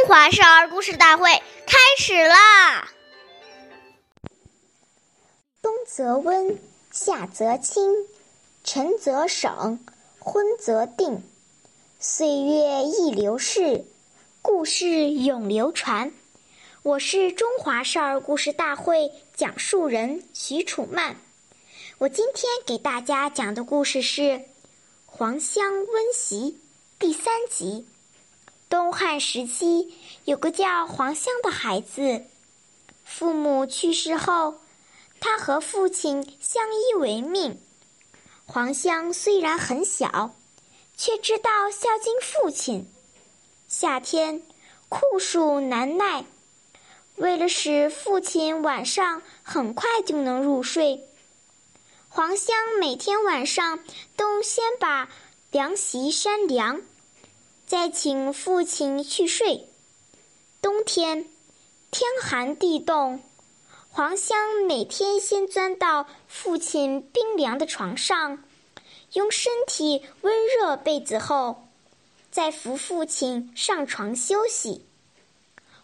[0.00, 1.30] 中华少儿故事大会
[1.66, 2.90] 开始啦！
[5.60, 6.58] 冬则温，
[6.90, 8.08] 夏则清，
[8.64, 9.78] 晨则省，
[10.18, 11.22] 昏则定。
[11.98, 13.84] 岁月易流逝，
[14.40, 16.10] 故事永流传。
[16.82, 21.14] 我是中华少儿故事大会讲述人许楚曼。
[21.98, 24.22] 我今天给大家讲的故事是
[25.04, 26.52] 《黄香温席》
[26.98, 27.86] 第三集。
[28.70, 29.92] 东汉时期，
[30.24, 32.24] 有个叫黄香的孩子，
[33.04, 34.60] 父母去世后，
[35.18, 37.60] 他和父亲相依为命。
[38.46, 40.36] 黄香虽然很小，
[40.96, 42.88] 却知道孝敬父亲。
[43.66, 44.40] 夏天
[44.88, 46.24] 酷暑难耐，
[47.16, 51.08] 为了使父亲晚上很快就能入睡，
[52.08, 53.80] 黄香每天晚上
[54.16, 55.08] 都先把
[55.50, 56.82] 凉席扇凉。
[57.70, 59.68] 再请父亲去睡。
[60.60, 61.24] 冬天，
[61.92, 63.22] 天寒地冻，
[63.92, 68.42] 黄香每天先钻到父亲冰凉的床上，
[69.12, 71.68] 用身体温热被子后，
[72.32, 74.84] 再扶父亲上床休息。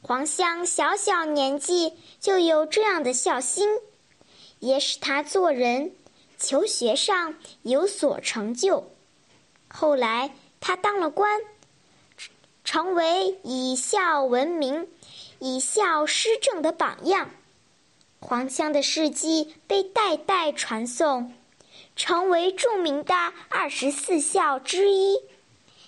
[0.00, 3.68] 黄香小小年纪就有这样的孝心，
[4.58, 5.94] 也使他做人、
[6.38, 8.90] 求学上有所成就。
[9.68, 11.42] 后来，他当了官。
[12.64, 14.88] 成为以孝闻名、
[15.38, 17.30] 以孝施政的榜样，
[18.20, 21.34] 黄香的事迹被代代传颂，
[21.94, 23.14] 成为著名的
[23.50, 25.20] 二十四孝之一。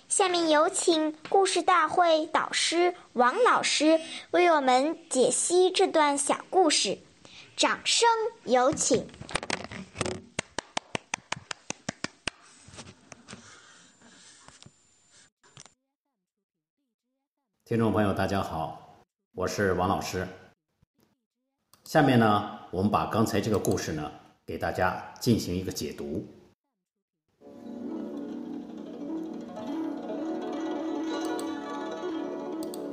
[0.07, 3.99] 下面有请故事大会导师王老师
[4.31, 6.99] 为我们解析这段小故事，
[7.57, 8.07] 掌声
[8.45, 9.05] 有请。
[17.67, 19.03] 听众朋友，大家好，
[19.35, 20.25] 我是王老师。
[21.83, 24.09] 下面呢，我们把刚才这个故事呢，
[24.45, 26.25] 给大家进行一个解读。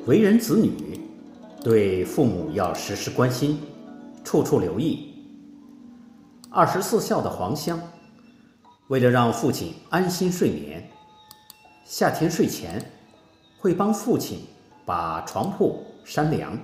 [0.06, 0.98] 为人子女，
[1.62, 3.60] 对父母要时时关心，
[4.24, 5.14] 处处留意。
[6.50, 7.80] 二十四孝的黄香，
[8.88, 10.90] 为了让父亲安心睡眠，
[11.84, 12.84] 夏天睡前
[13.60, 14.44] 会帮父亲。
[14.84, 16.58] 把床铺扇凉，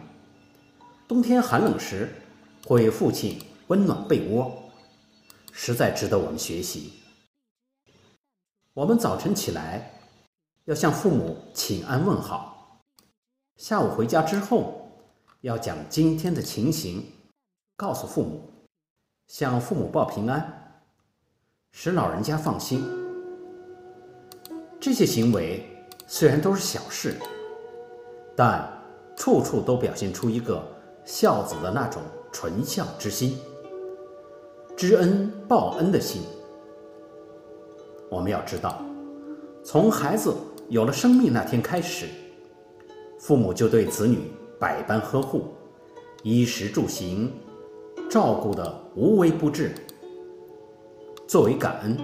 [1.08, 2.08] 冬天寒冷时
[2.66, 4.52] 会父亲温暖被窝，
[5.52, 6.92] 实在值得我们学习。
[8.74, 9.90] 我们早晨起来
[10.66, 12.82] 要向父母请安问好，
[13.56, 14.90] 下午回家之后
[15.40, 17.02] 要将今天的情形
[17.76, 18.52] 告诉父母，
[19.28, 20.82] 向父母报平安，
[21.72, 22.84] 使老人家放心。
[24.78, 25.66] 这些行为
[26.06, 27.18] 虽然都是小事。
[28.40, 28.66] 但
[29.14, 30.66] 处处都表现出一个
[31.04, 32.00] 孝子的那种
[32.32, 33.36] 纯孝之心、
[34.74, 36.22] 知恩报恩的心。
[38.08, 38.82] 我们要知道，
[39.62, 40.32] 从孩子
[40.70, 42.06] 有了生命那天开始，
[43.18, 45.48] 父母就对子女百般呵护，
[46.22, 47.30] 衣食住行
[48.08, 49.74] 照顾的无微不至。
[51.28, 51.94] 作为感恩，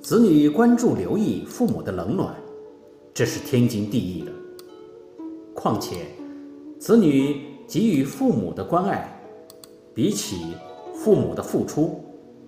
[0.00, 2.36] 子女关注留意父母的冷暖，
[3.12, 4.30] 这是天经地义的。
[5.62, 6.06] 况且，
[6.78, 9.06] 子女给予父母的关爱，
[9.94, 10.54] 比起
[10.94, 12.02] 父母的付出，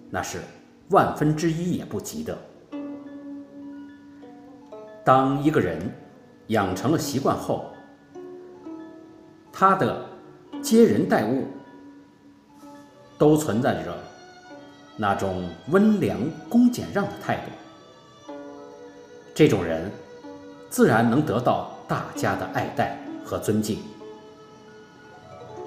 [0.08, 0.38] 那是
[0.88, 2.34] 万分之一也不及的。
[5.04, 5.78] 当一个人
[6.46, 7.66] 养成了习惯后，
[9.52, 10.06] 他的
[10.62, 11.44] 接人待物
[13.18, 13.94] 都存在着
[14.96, 16.18] 那种温良
[16.48, 18.32] 恭俭让的态度，
[19.34, 19.90] 这种人
[20.70, 22.96] 自然能得到大家的爱戴。
[23.24, 23.78] 和尊敬，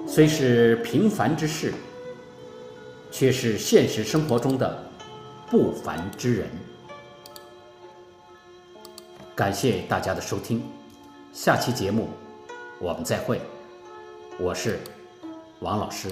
[0.06, 1.72] 虽是平凡之事，
[3.10, 4.78] 却是现实生活中的
[5.50, 6.48] 不凡之人。
[9.34, 10.62] 感谢大家的收听，
[11.32, 12.10] 下期节目
[12.78, 13.40] 我们再会。
[14.38, 14.78] 我是
[15.60, 16.10] 王老师。